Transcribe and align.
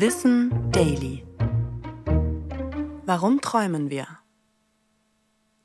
Wissen 0.00 0.70
Daily. 0.70 1.26
Warum 3.04 3.40
träumen 3.40 3.90
wir? 3.90 4.06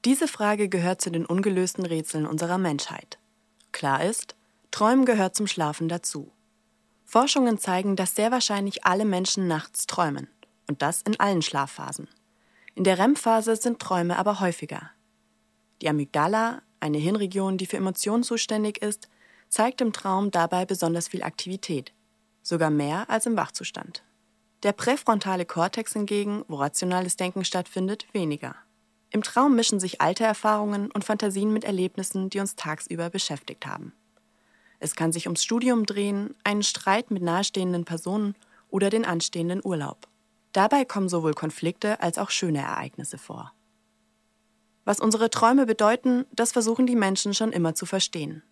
Diese 0.05 0.27
Frage 0.27 0.69
gehört 0.69 1.01
zu 1.01 1.11
den 1.11 1.27
ungelösten 1.27 1.85
Rätseln 1.85 2.25
unserer 2.25 2.57
Menschheit. 2.57 3.19
Klar 3.73 4.03
ist, 4.03 4.35
Träumen 4.71 5.05
gehört 5.05 5.35
zum 5.35 5.45
Schlafen 5.45 5.87
dazu. 5.87 6.31
Forschungen 7.05 7.59
zeigen, 7.59 7.95
dass 7.95 8.15
sehr 8.15 8.31
wahrscheinlich 8.31 8.85
alle 8.85 9.05
Menschen 9.05 9.47
nachts 9.47 9.85
träumen. 9.85 10.27
Und 10.67 10.81
das 10.81 11.03
in 11.03 11.19
allen 11.19 11.43
Schlafphasen. 11.43 12.07
In 12.73 12.85
der 12.85 12.97
REM-Phase 12.97 13.55
sind 13.55 13.77
Träume 13.77 14.17
aber 14.17 14.39
häufiger. 14.39 14.89
Die 15.83 15.89
Amygdala, 15.89 16.63
eine 16.79 16.97
Hirnregion, 16.97 17.59
die 17.59 17.67
für 17.67 17.77
Emotionen 17.77 18.23
zuständig 18.23 18.81
ist, 18.81 19.09
zeigt 19.49 19.79
im 19.79 19.93
Traum 19.93 20.31
dabei 20.31 20.65
besonders 20.65 21.09
viel 21.09 21.21
Aktivität, 21.21 21.93
sogar 22.41 22.71
mehr 22.71 23.11
als 23.11 23.27
im 23.27 23.37
Wachzustand. 23.37 24.03
Der 24.63 24.71
präfrontale 24.71 25.45
Kortex 25.45 25.91
hingegen, 25.91 26.45
wo 26.47 26.55
rationales 26.55 27.17
Denken 27.17 27.43
stattfindet, 27.43 28.07
weniger. 28.13 28.55
Im 29.09 29.21
Traum 29.21 29.55
mischen 29.55 29.81
sich 29.81 29.99
alte 29.99 30.23
Erfahrungen 30.23 30.89
und 30.89 31.03
Fantasien 31.03 31.51
mit 31.51 31.65
Erlebnissen, 31.65 32.29
die 32.29 32.39
uns 32.39 32.55
tagsüber 32.55 33.09
beschäftigt 33.09 33.67
haben. 33.67 33.93
Es 34.79 34.95
kann 34.95 35.11
sich 35.11 35.27
ums 35.27 35.43
Studium 35.43 35.85
drehen, 35.85 36.33
einen 36.45 36.63
Streit 36.63 37.11
mit 37.11 37.21
nahestehenden 37.21 37.83
Personen 37.83 38.35
oder 38.69 38.89
den 38.89 39.05
anstehenden 39.05 39.61
Urlaub. 39.63 40.07
Dabei 40.53 40.85
kommen 40.85 41.09
sowohl 41.09 41.33
Konflikte 41.33 42.01
als 42.01 42.17
auch 42.17 42.29
schöne 42.29 42.59
Ereignisse 42.59 43.17
vor. 43.17 43.51
Was 44.85 44.99
unsere 44.99 45.29
Träume 45.29 45.65
bedeuten, 45.65 46.25
das 46.31 46.53
versuchen 46.53 46.87
die 46.87 46.95
Menschen 46.95 47.33
schon 47.33 47.51
immer 47.51 47.75
zu 47.75 47.85
verstehen. 47.85 48.43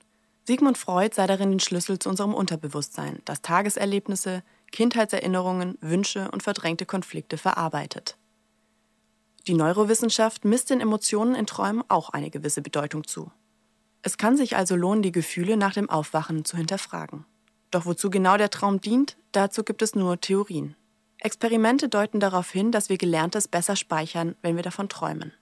Sigmund 0.44 0.78
Freud 0.78 1.16
sah 1.16 1.28
darin 1.28 1.52
den 1.52 1.60
Schlüssel 1.60 2.00
zu 2.00 2.10
unserem 2.10 2.34
Unterbewusstsein, 2.34 3.22
das 3.26 3.42
Tageserlebnisse, 3.42 4.44
Kindheitserinnerungen, 4.72 5.78
Wünsche 5.82 6.30
und 6.32 6.44
verdrängte 6.44 6.86
Konflikte 6.86 7.38
verarbeitet. 7.38 8.18
Die 9.48 9.54
Neurowissenschaft 9.54 10.46
misst 10.46 10.70
den 10.70 10.82
Emotionen 10.82 11.36
in 11.36 11.48
Träumen 11.48 11.84
auch 11.88 12.10
eine 12.10 12.30
gewisse 12.30 12.62
Bedeutung 12.62 13.08
zu. 13.08 13.32
Es 14.04 14.18
kann 14.18 14.38
sich 14.38 14.56
also 14.56 14.76
lohnen, 14.76 15.04
die 15.04 15.12
Gefühle 15.12 15.58
nach 15.58 15.74
dem 15.74 15.90
Aufwachen 15.90 16.46
zu 16.46 16.58
hinterfragen. 16.58 17.26
Doch 17.72 17.86
wozu 17.86 18.10
genau 18.10 18.38
der 18.38 18.50
Traum 18.50 18.82
dient, 18.82 19.18
dazu 19.32 19.64
gibt 19.64 19.82
es 19.82 19.96
nur 19.96 20.20
Theorien. 20.20 20.76
Experimente 21.20 21.88
deuten 21.88 22.20
darauf 22.20 22.50
hin, 22.52 22.72
dass 22.72 22.90
wir 22.90 22.98
Gelerntes 22.98 23.48
besser 23.48 23.76
speichern, 23.76 24.36
wenn 24.42 24.56
wir 24.56 24.64
davon 24.64 24.90
träumen. 24.90 25.34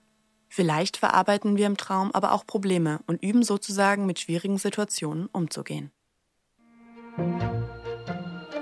Vielleicht 0.48 0.96
verarbeiten 0.96 1.56
wir 1.56 1.66
im 1.66 1.76
Traum 1.76 2.10
aber 2.12 2.32
auch 2.32 2.46
Probleme 2.46 3.00
und 3.06 3.22
üben 3.22 3.42
sozusagen 3.42 4.04
mit 4.04 4.18
schwierigen 4.18 4.58
Situationen 4.58 5.26
umzugehen. 5.26 5.90